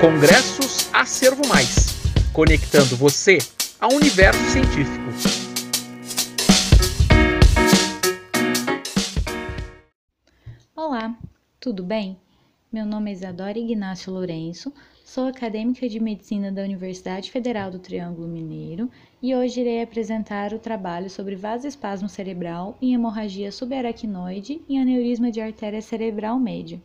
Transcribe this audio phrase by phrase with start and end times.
[0.00, 2.00] Congressos Acervo Mais,
[2.32, 3.36] conectando você
[3.78, 5.04] ao universo científico.
[10.74, 11.14] Olá,
[11.60, 12.16] tudo bem?
[12.72, 14.72] Meu nome é Isadora Ignácio Lourenço,
[15.04, 18.90] sou acadêmica de medicina da Universidade Federal do Triângulo Mineiro
[19.22, 25.42] e hoje irei apresentar o trabalho sobre vasoespasmo cerebral em hemorragia subaracnoide e aneurisma de
[25.42, 26.80] artéria cerebral média,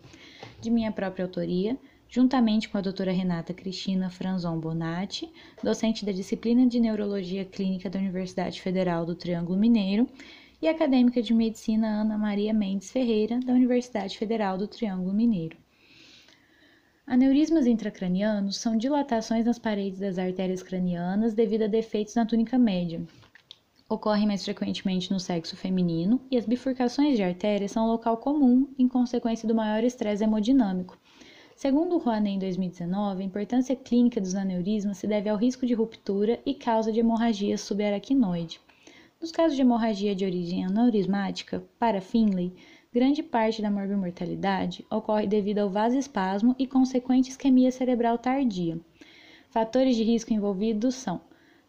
[0.60, 1.78] de minha própria autoria,
[2.10, 5.32] juntamente com a doutora Renata Cristina Franzon Bonatti,
[5.64, 10.08] docente da disciplina de Neurologia Clínica da Universidade Federal do Triângulo Mineiro,
[10.62, 15.58] e acadêmica de medicina Ana Maria Mendes Ferreira, da Universidade Federal do Triângulo Mineiro.
[17.06, 23.06] Aneurismas intracranianos são dilatações nas paredes das artérias cranianas devido a defeitos na túnica média.
[23.88, 28.68] Ocorrem mais frequentemente no sexo feminino e as bifurcações de artérias são um local comum
[28.80, 30.98] em consequência do maior estresse hemodinâmico,
[31.66, 36.40] Segundo Rouanet em 2019, a importância clínica dos aneurismas se deve ao risco de ruptura
[36.46, 38.62] e causa de hemorragia subaracnoide.
[39.20, 42.54] Nos casos de hemorragia de origem aneurismática, para Finlay,
[42.94, 48.80] grande parte da morbimortalidade ocorre devido ao vasoespasmo e consequente isquemia cerebral tardia.
[49.50, 51.20] Fatores de risco envolvidos são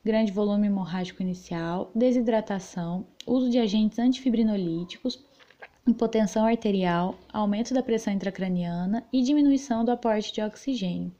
[0.04, 5.24] grande volume hemorrágico inicial, desidratação, uso de agentes antifibrinolíticos,
[5.86, 11.12] hipotensão arterial, aumento da pressão intracraniana e diminuição do aporte de oxigênio.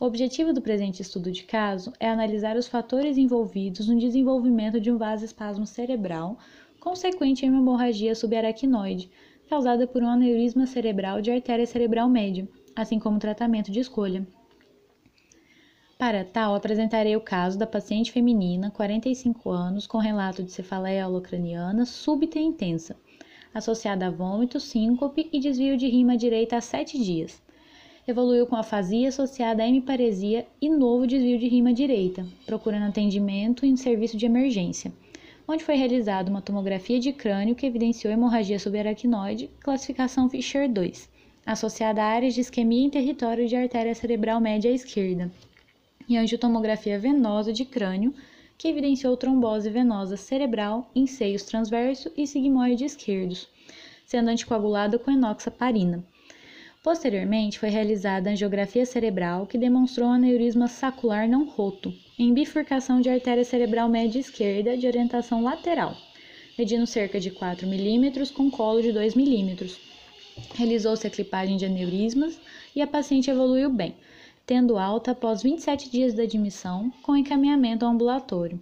[0.00, 4.90] O objetivo do presente estudo de caso é analisar os fatores envolvidos no desenvolvimento de
[4.90, 6.36] um vasoespasmo cerebral
[6.80, 9.10] consequente em uma hemorragia subaracnoide,
[9.48, 14.26] causada por um aneurisma cerebral de artéria cerebral média, assim como tratamento de escolha.
[15.96, 21.86] Para tal, apresentarei o caso da paciente feminina, 45 anos, com relato de cefaleia holocraniana
[21.86, 22.96] súbita e intensa,
[23.54, 27.40] associada a vômito, síncope e desvio de rima direita há sete dias.
[28.06, 33.76] Evoluiu com afasia associada a hemiparesia e novo desvio de rima direita, procurando atendimento em
[33.76, 34.92] serviço de emergência,
[35.46, 41.08] onde foi realizada uma tomografia de crânio que evidenciou hemorragia subaracnoide, classificação Fischer 2,
[41.46, 45.30] associada a áreas de isquemia em território de artéria cerebral média esquerda,
[46.08, 48.12] e angiotomografia venosa de crânio,
[48.56, 53.48] que evidenciou trombose venosa cerebral em seios transverso e sigmoide esquerdos,
[54.06, 56.04] sendo anticoagulada com enoxaparina.
[56.82, 63.08] Posteriormente, foi realizada angiografia cerebral, que demonstrou um aneurisma sacular não roto, em bifurcação de
[63.08, 65.96] artéria cerebral média esquerda de orientação lateral,
[66.58, 69.56] medindo cerca de 4 mm com colo de 2 mm.
[70.54, 72.38] Realizou-se a clipagem de aneurismas
[72.76, 73.94] e a paciente evoluiu bem,
[74.46, 78.60] tendo alta após 27 dias da admissão, com encaminhamento ao ambulatório.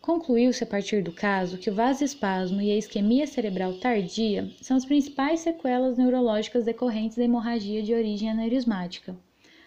[0.00, 4.84] Concluiu-se a partir do caso que o vasoespasmo e a isquemia cerebral tardia são as
[4.84, 9.16] principais sequelas neurológicas decorrentes da hemorragia de origem aneurismática.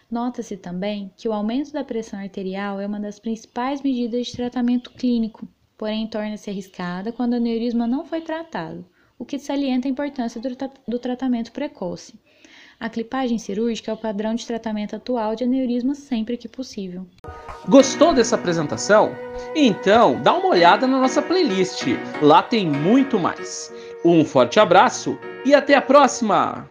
[0.08, 4.92] Nota-se também que o aumento da pressão arterial é uma das principais medidas de tratamento
[4.92, 8.86] clínico, porém torna-se arriscada quando o aneurisma não foi tratado,
[9.18, 12.14] o que salienta a importância do, tra do tratamento precoce.
[12.80, 17.04] A clipagem cirúrgica é o padrão de tratamento atual de aneurisma sempre que possível.
[17.68, 19.16] Gostou dessa apresentação?
[19.56, 21.82] Então, dá uma olhada na nossa playlist.
[22.22, 23.72] Lá tem muito mais.
[24.04, 26.70] Um forte abraço e até a próxima!